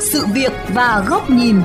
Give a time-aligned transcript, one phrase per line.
[0.00, 1.60] sự việc và góc nhìn.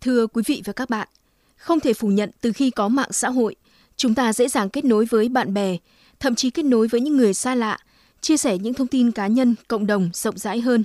[0.00, 1.08] Thưa quý vị và các bạn,
[1.56, 3.54] không thể phủ nhận từ khi có mạng xã hội,
[3.96, 5.76] chúng ta dễ dàng kết nối với bạn bè,
[6.20, 7.78] thậm chí kết nối với những người xa lạ,
[8.20, 10.84] chia sẻ những thông tin cá nhân, cộng đồng rộng rãi hơn.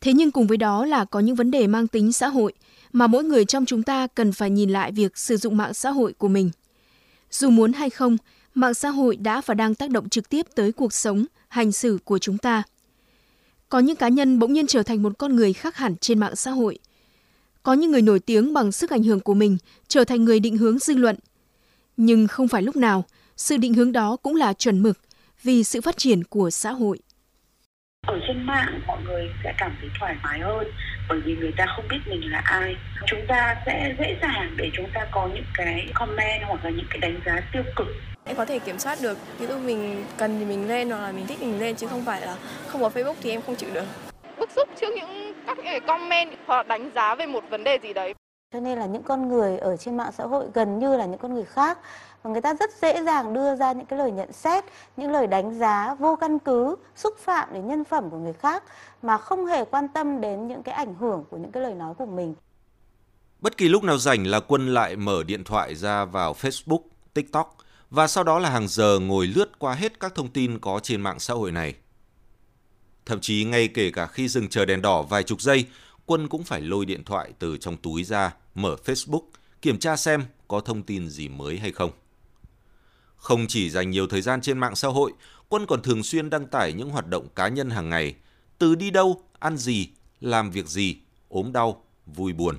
[0.00, 2.52] Thế nhưng cùng với đó là có những vấn đề mang tính xã hội
[2.92, 5.90] mà mỗi người trong chúng ta cần phải nhìn lại việc sử dụng mạng xã
[5.90, 6.50] hội của mình.
[7.30, 8.16] Dù muốn hay không,
[8.60, 11.98] mạng xã hội đã và đang tác động trực tiếp tới cuộc sống, hành xử
[12.04, 12.62] của chúng ta.
[13.68, 16.36] Có những cá nhân bỗng nhiên trở thành một con người khác hẳn trên mạng
[16.36, 16.78] xã hội.
[17.62, 19.56] Có những người nổi tiếng bằng sức ảnh hưởng của mình
[19.88, 21.16] trở thành người định hướng dư luận.
[21.96, 23.04] Nhưng không phải lúc nào,
[23.36, 24.98] sự định hướng đó cũng là chuẩn mực
[25.42, 27.00] vì sự phát triển của xã hội
[28.06, 30.66] ở trên mạng mọi người sẽ cảm thấy thoải mái hơn
[31.10, 32.76] bởi vì người ta không biết mình là ai.
[33.06, 36.86] Chúng ta sẽ dễ dàng để chúng ta có những cái comment hoặc là những
[36.90, 37.86] cái đánh giá tiêu cực.
[38.24, 41.12] Em có thể kiểm soát được ví dụ mình cần thì mình lên hoặc là
[41.12, 43.56] mình thích thì mình lên chứ không phải là không có facebook thì em không
[43.56, 43.84] chịu được.
[44.38, 47.92] Bức xúc trước những các cái comment hoặc đánh giá về một vấn đề gì
[47.92, 48.14] đấy
[48.52, 51.18] cho nên là những con người ở trên mạng xã hội gần như là những
[51.18, 51.78] con người khác.
[52.22, 54.64] Và người ta rất dễ dàng đưa ra những cái lời nhận xét,
[54.96, 58.64] những lời đánh giá vô căn cứ, xúc phạm đến nhân phẩm của người khác
[59.02, 61.94] mà không hề quan tâm đến những cái ảnh hưởng của những cái lời nói
[61.94, 62.34] của mình.
[63.40, 66.82] Bất kỳ lúc nào rảnh là quân lại mở điện thoại ra vào facebook,
[67.14, 67.56] tiktok
[67.90, 71.00] và sau đó là hàng giờ ngồi lướt qua hết các thông tin có trên
[71.00, 71.74] mạng xã hội này.
[73.06, 75.66] Thậm chí ngay kể cả khi dừng chờ đèn đỏ vài chục giây
[76.10, 79.22] quân cũng phải lôi điện thoại từ trong túi ra mở facebook
[79.62, 81.90] kiểm tra xem có thông tin gì mới hay không
[83.20, 85.12] không chỉ dành nhiều thời gian trên mạng xã hội,
[85.48, 88.14] Quân còn thường xuyên đăng tải những hoạt động cá nhân hàng ngày,
[88.58, 89.88] từ đi đâu, ăn gì,
[90.20, 90.96] làm việc gì,
[91.28, 92.56] ốm đau, vui buồn.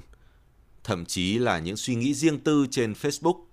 [0.84, 3.44] Thậm chí là những suy nghĩ riêng tư trên Facebook.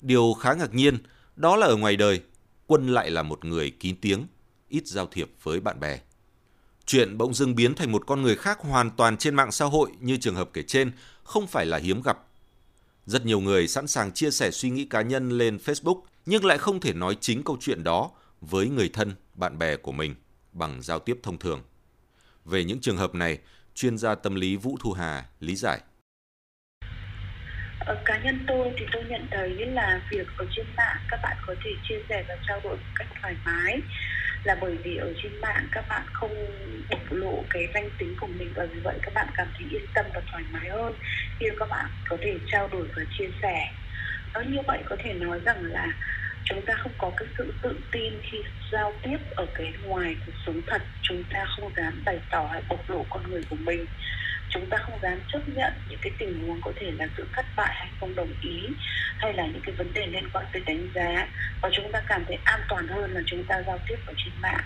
[0.00, 0.98] Điều khá ngạc nhiên,
[1.36, 2.20] đó là ở ngoài đời,
[2.66, 4.26] Quân lại là một người kín tiếng,
[4.68, 5.98] ít giao thiệp với bạn bè.
[6.86, 9.90] Chuyện bỗng dưng biến thành một con người khác hoàn toàn trên mạng xã hội
[10.00, 10.92] như trường hợp kể trên
[11.24, 12.18] không phải là hiếm gặp.
[13.06, 16.58] Rất nhiều người sẵn sàng chia sẻ suy nghĩ cá nhân lên Facebook nhưng lại
[16.58, 18.10] không thể nói chính câu chuyện đó
[18.40, 20.14] với người thân, bạn bè của mình
[20.52, 21.62] bằng giao tiếp thông thường.
[22.44, 23.38] Về những trường hợp này,
[23.74, 25.80] chuyên gia tâm lý Vũ Thu Hà lý giải.
[27.86, 31.36] Ở cá nhân tôi thì tôi nhận thấy là việc ở trên mạng các bạn
[31.46, 33.82] có thể chia sẻ và trao đổi một cách thoải mái
[34.44, 36.30] là bởi vì ở trên mạng các bạn không
[36.90, 39.86] bộc lộ cái danh tính của mình và vì vậy các bạn cảm thấy yên
[39.94, 40.92] tâm và thoải mái hơn
[41.40, 43.66] khi các bạn có thể trao đổi và chia sẻ.
[44.34, 45.86] Đó như vậy có thể nói rằng là
[46.48, 48.38] chúng ta không có cái sự tự tin khi
[48.72, 50.82] giao tiếp ở cái ngoài cuộc sống thật.
[51.02, 53.86] Chúng ta không dám bày tỏ hay bộc lộ con người của mình.
[54.50, 57.46] Chúng ta không dám chấp nhận những cái tình huống có thể là sự thất
[57.56, 58.66] bại hay không đồng ý,
[59.18, 61.28] hay là những cái vấn đề liên quan tới đánh giá.
[61.62, 64.32] Và chúng ta cảm thấy an toàn hơn là chúng ta giao tiếp ở trên
[64.40, 64.64] mạng.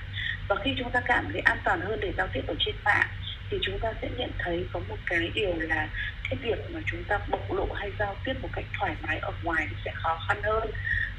[0.49, 3.09] Và khi chúng ta cảm thấy an toàn hơn để giao tiếp ở trên mạng,
[3.51, 5.89] thì chúng ta sẽ nhận thấy có một cái điều là
[6.31, 9.33] cái việc mà chúng ta bộc lộ hay giao tiếp một cách thoải mái ở
[9.43, 10.71] ngoài sẽ khó khăn hơn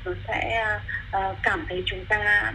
[0.05, 0.67] nó sẽ
[1.17, 2.53] uh, cảm thấy chúng ta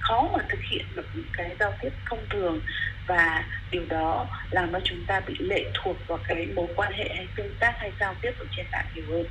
[0.00, 2.60] khó mà thực hiện được những cái giao tiếp thông thường
[3.06, 7.08] và điều đó làm cho chúng ta bị lệ thuộc vào cái mối quan hệ
[7.16, 9.26] hay tương tác hay giao tiếp ở trên mạng nhiều hơn.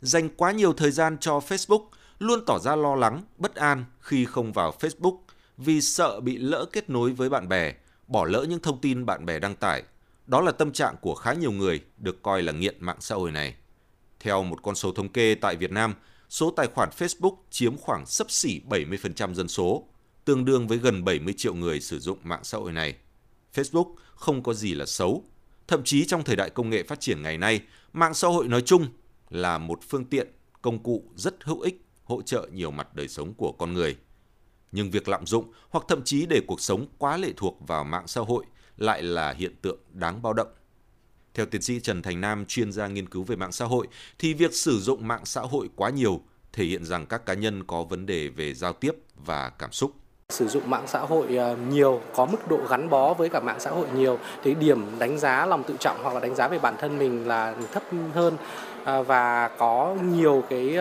[0.00, 4.24] Dành quá nhiều thời gian cho Facebook, luôn tỏ ra lo lắng, bất an khi
[4.24, 5.18] không vào Facebook
[5.56, 7.72] vì sợ bị lỡ kết nối với bạn bè,
[8.06, 9.82] bỏ lỡ những thông tin bạn bè đăng tải.
[10.26, 13.30] Đó là tâm trạng của khá nhiều người được coi là nghiện mạng xã hội
[13.30, 13.54] này.
[14.20, 15.94] Theo một con số thống kê tại Việt Nam,
[16.28, 19.88] số tài khoản Facebook chiếm khoảng sấp xỉ 70% dân số,
[20.24, 22.96] tương đương với gần 70 triệu người sử dụng mạng xã hội này.
[23.54, 25.24] Facebook không có gì là xấu.
[25.68, 27.60] Thậm chí trong thời đại công nghệ phát triển ngày nay,
[27.92, 28.86] mạng xã hội nói chung
[29.30, 30.28] là một phương tiện,
[30.62, 33.96] công cụ rất hữu ích hỗ trợ nhiều mặt đời sống của con người.
[34.72, 38.06] Nhưng việc lạm dụng hoặc thậm chí để cuộc sống quá lệ thuộc vào mạng
[38.06, 38.44] xã hội
[38.76, 40.48] lại là hiện tượng đáng báo động.
[41.38, 43.86] Theo tiến sĩ Trần Thành Nam, chuyên gia nghiên cứu về mạng xã hội,
[44.18, 46.20] thì việc sử dụng mạng xã hội quá nhiều
[46.52, 48.92] thể hiện rằng các cá nhân có vấn đề về giao tiếp
[49.26, 49.92] và cảm xúc.
[50.28, 53.60] Sử dụng mạng xã hội à, nhiều có mức độ gắn bó với cả mạng
[53.60, 56.58] xã hội nhiều thì điểm đánh giá lòng tự trọng hoặc là đánh giá về
[56.58, 57.82] bản thân mình là thấp
[58.14, 58.36] hơn
[58.84, 60.76] à, và có nhiều cái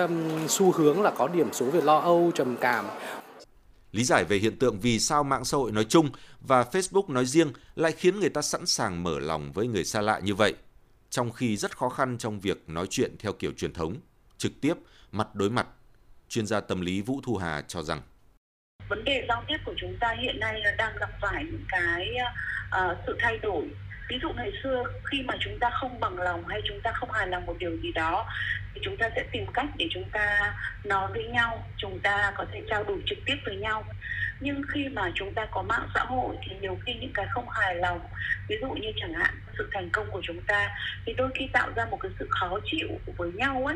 [0.48, 2.86] xu hướng là có điểm số về lo âu trầm cảm.
[3.92, 6.10] Lý giải về hiện tượng vì sao mạng xã hội nói chung
[6.42, 10.02] và Facebook nói riêng lại khiến người ta sẵn sàng mở lòng với người xa
[10.02, 10.54] lạ như vậy,
[11.10, 13.96] trong khi rất khó khăn trong việc nói chuyện theo kiểu truyền thống,
[14.38, 14.74] trực tiếp,
[15.12, 15.68] mặt đối mặt.
[16.30, 18.02] Chuyên gia tâm lý Vũ Thu Hà cho rằng
[18.90, 22.08] vấn đề giao tiếp của chúng ta hiện nay đang gặp phải những cái
[22.68, 23.64] uh, sự thay đổi
[24.10, 27.12] ví dụ ngày xưa khi mà chúng ta không bằng lòng hay chúng ta không
[27.12, 28.26] hài lòng một điều gì đó
[28.74, 32.46] thì chúng ta sẽ tìm cách để chúng ta nói với nhau chúng ta có
[32.52, 33.84] thể trao đổi trực tiếp với nhau
[34.40, 37.50] nhưng khi mà chúng ta có mạng xã hội thì nhiều khi những cái không
[37.50, 38.00] hài lòng
[38.50, 40.70] ví dụ như chẳng hạn sự thành công của chúng ta
[41.06, 42.88] thì đôi khi tạo ra một cái sự khó chịu
[43.18, 43.76] với nhau ấy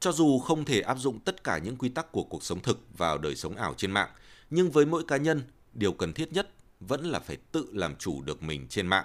[0.00, 2.98] cho dù không thể áp dụng tất cả những quy tắc của cuộc sống thực
[2.98, 4.08] vào đời sống ảo trên mạng,
[4.50, 5.42] nhưng với mỗi cá nhân,
[5.72, 6.48] điều cần thiết nhất
[6.80, 9.04] vẫn là phải tự làm chủ được mình trên mạng.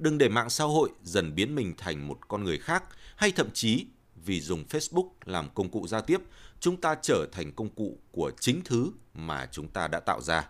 [0.00, 2.84] Đừng để mạng xã hội dần biến mình thành một con người khác
[3.16, 3.86] hay thậm chí
[4.24, 6.20] vì dùng Facebook làm công cụ giao tiếp,
[6.60, 10.48] chúng ta trở thành công cụ của chính thứ mà chúng ta đã tạo ra.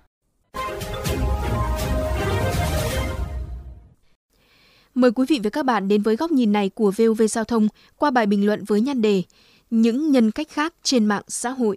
[4.95, 7.69] Mời quý vị và các bạn đến với góc nhìn này của VOV Giao thông
[7.97, 9.23] qua bài bình luận với nhan đề
[9.71, 11.77] Những nhân cách khác trên mạng xã hội.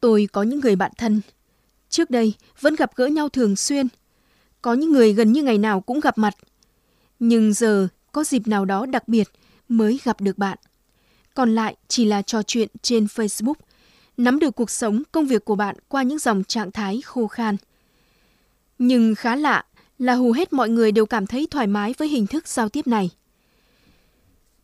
[0.00, 1.20] Tôi có những người bạn thân.
[1.88, 3.88] Trước đây vẫn gặp gỡ nhau thường xuyên.
[4.64, 6.34] Có những người gần như ngày nào cũng gặp mặt.
[7.18, 9.28] Nhưng giờ có dịp nào đó đặc biệt
[9.68, 10.58] mới gặp được bạn.
[11.34, 13.54] Còn lại chỉ là trò chuyện trên Facebook,
[14.16, 17.56] nắm được cuộc sống, công việc của bạn qua những dòng trạng thái khô khan.
[18.78, 19.64] Nhưng khá lạ
[19.98, 22.86] là hầu hết mọi người đều cảm thấy thoải mái với hình thức giao tiếp
[22.86, 23.10] này.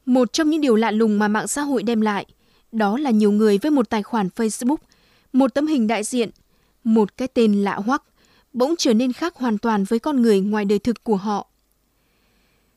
[0.06, 2.26] Một trong những điều lạ lùng mà mạng xã hội đem lại,
[2.73, 4.79] đó là nhiều người với một tài khoản Facebook,
[5.32, 6.31] một tấm hình đại diện,
[6.85, 8.02] một cái tên lạ hoắc,
[8.52, 11.47] bỗng trở nên khác hoàn toàn với con người ngoài đời thực của họ.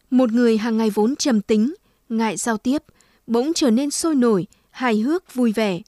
[0.10, 1.74] Một người hàng ngày vốn trầm tính,
[2.10, 2.84] ngại giao tiếp,
[3.28, 5.82] bỗng trở nên sôi nổi, hài hước, vui vẻ.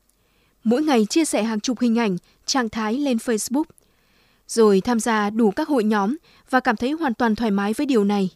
[0.63, 3.63] Mỗi ngày chia sẻ hàng chục hình ảnh, trạng thái lên Facebook,
[4.47, 6.17] rồi tham gia đủ các hội nhóm
[6.49, 8.29] và cảm thấy hoàn toàn thoải mái với điều này.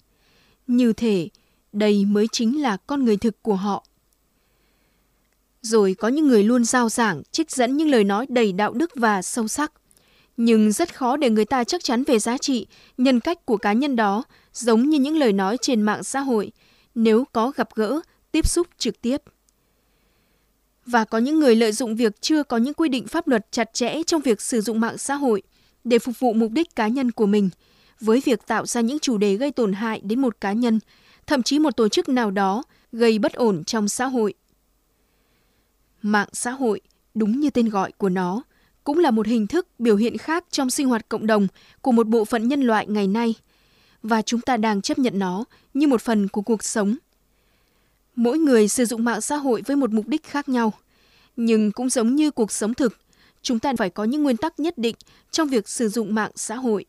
[0.68, 1.30] Như thể
[1.74, 3.86] đây mới chính là con người thực của họ.
[5.62, 8.92] Rồi có những người luôn giao giảng, trích dẫn những lời nói đầy đạo đức
[8.96, 9.72] và sâu sắc.
[10.42, 13.74] Nhưng rất khó để người ta chắc chắn về giá trị, nhân cách của cá
[13.74, 16.52] nhân đó, giống như những lời nói trên mạng xã hội,
[16.96, 18.02] nếu có gặp gỡ,
[18.32, 19.22] tiếp xúc trực tiếp.
[20.86, 23.74] Và có những người lợi dụng việc chưa có những quy định pháp luật chặt
[23.74, 25.42] chẽ trong việc sử dụng mạng xã hội
[25.84, 27.50] để phục vụ mục đích cá nhân của mình,
[28.00, 30.80] với việc tạo ra những chủ đề gây tổn hại đến một cá nhân,
[31.28, 34.34] thậm chí một tổ chức nào đó gây bất ổn trong xã hội.
[36.02, 36.82] Mạng xã hội,
[37.14, 38.44] đúng như tên gọi của nó,
[38.90, 41.48] cũng là một hình thức biểu hiện khác trong sinh hoạt cộng đồng
[41.82, 43.34] của một bộ phận nhân loại ngày nay,
[44.04, 45.44] và chúng ta đang chấp nhận nó
[45.74, 46.96] như một phần của cuộc sống.
[48.16, 50.74] Mỗi người sử dụng mạng xã hội với một mục đích khác nhau,
[51.36, 52.98] nhưng cũng giống như cuộc sống thực,
[53.42, 54.96] chúng ta phải có những nguyên tắc nhất định
[55.32, 56.86] trong việc sử dụng mạng xã hội.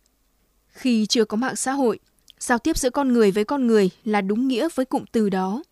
[0.69, 1.99] Khi chưa có mạng xã hội,
[2.38, 5.62] giao tiếp giữa con người với con người là đúng nghĩa với cụm từ đó.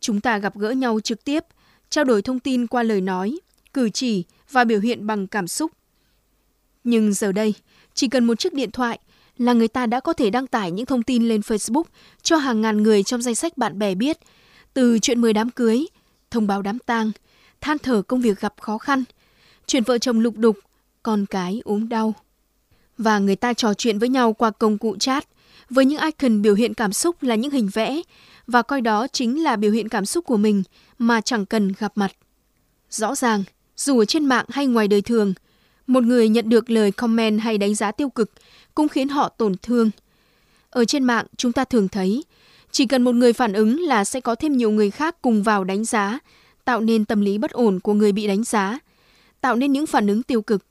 [0.00, 1.44] Chúng ta gặp gỡ nhau trực tiếp,
[1.90, 3.38] trao đổi thông tin qua lời nói,
[3.72, 5.72] cử chỉ và biểu hiện bằng cảm xúc.
[6.84, 7.54] Nhưng giờ đây,
[7.94, 8.98] chỉ cần một chiếc điện thoại
[9.38, 11.82] là người ta đã có thể đăng tải những thông tin lên Facebook
[12.22, 14.18] cho hàng ngàn người trong danh sách bạn bè biết,
[14.74, 15.86] từ chuyện mời đám cưới,
[16.30, 17.10] thông báo đám tang,
[17.60, 19.04] than thở công việc gặp khó khăn,
[19.66, 20.58] chuyện vợ chồng lục đục,
[21.02, 22.14] con cái ốm đau.
[22.98, 25.28] Và người ta trò chuyện với nhau qua công cụ chat,
[25.70, 28.00] với những icon biểu hiện cảm xúc là những hình vẽ,
[28.46, 30.62] và coi đó chính là biểu hiện cảm xúc của mình
[30.98, 32.12] mà chẳng cần gặp mặt.
[32.90, 33.44] Rõ ràng,
[33.78, 35.34] dù ở trên mạng hay ngoài đời thường,
[35.86, 38.30] một người nhận được lời comment hay đánh giá tiêu cực
[38.74, 39.90] cũng khiến họ tổn thương.
[40.70, 42.24] Ở trên mạng, chúng ta thường thấy,
[42.70, 45.64] chỉ cần một người phản ứng là sẽ có thêm nhiều người khác cùng vào
[45.64, 46.18] đánh giá,
[46.64, 48.78] tạo nên tâm lý bất ổn của người bị đánh giá,
[49.40, 50.64] tạo nên những phản ứng tiêu cực.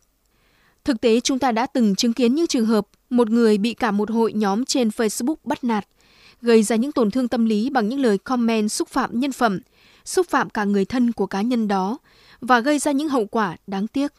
[0.84, 3.92] Thực tế chúng ta đã từng chứng kiến những trường hợp một người bị cả
[3.92, 5.88] một hội nhóm trên Facebook bắt nạt,
[6.42, 9.60] gây ra những tổn thương tâm lý bằng những lời comment xúc phạm nhân phẩm,
[10.08, 11.98] xúc phạm cả người thân của cá nhân đó
[12.42, 14.14] và gây ra những hậu quả đáng tiếc.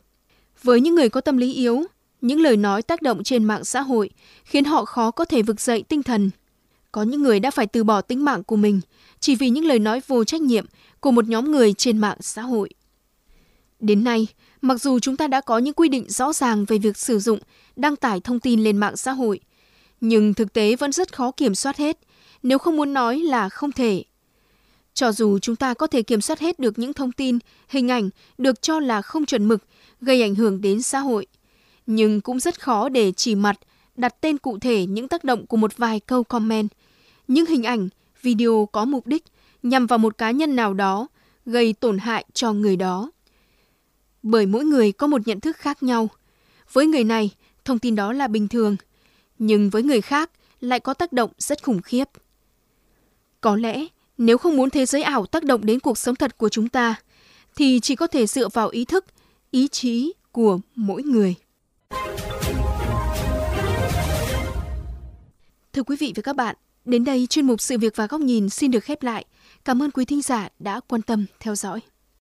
[0.63, 1.83] Với những người có tâm lý yếu,
[2.21, 4.11] những lời nói tác động trên mạng xã hội
[4.45, 6.31] khiến họ khó có thể vực dậy tinh thần.
[6.93, 8.81] Có những người đã phải từ bỏ tính mạng của mình
[9.21, 10.67] chỉ vì những lời nói vô trách nhiệm
[11.01, 12.71] của một nhóm người trên mạng xã hội.
[13.81, 14.27] Đến nay,
[14.61, 17.39] mặc dù chúng ta đã có những quy định rõ ràng về việc sử dụng,
[17.77, 19.41] đăng tải thông tin lên mạng xã hội,
[20.01, 21.99] nhưng thực tế vẫn rất khó kiểm soát hết,
[22.43, 24.05] nếu không muốn nói là không thể.
[24.99, 27.39] Cho dù chúng ta có thể kiểm soát hết được những thông tin,
[27.69, 29.65] hình ảnh được cho là không chuẩn mực,
[30.01, 31.27] gây ảnh hưởng đến xã hội,
[31.87, 33.59] nhưng cũng rất khó để chỉ mặt,
[33.97, 36.69] đặt tên cụ thể những tác động của một vài câu comment,
[37.29, 37.89] những hình ảnh,
[38.23, 39.25] video có mục đích
[39.63, 41.09] nhằm vào một cá nhân nào đó,
[41.47, 43.11] gây tổn hại cho người đó.
[44.23, 46.09] Bởi mỗi người có một nhận thức khác nhau.
[46.73, 47.31] Với người này,
[47.65, 48.77] thông tin đó là bình thường,
[49.39, 52.09] nhưng với người khác lại có tác động rất khủng khiếp.
[53.41, 53.87] Có lẽ,
[54.19, 56.95] nếu không muốn thế giới ảo tác động đến cuộc sống thật của chúng ta,
[57.57, 59.05] thì chỉ có thể dựa vào ý thức,
[59.51, 61.35] ý chí của mỗi người.
[65.73, 68.49] Thưa quý vị và các bạn, đến đây chuyên mục Sự việc và góc nhìn
[68.49, 69.25] xin được khép lại.
[69.65, 71.81] Cảm ơn quý thính giả đã quan tâm theo dõi.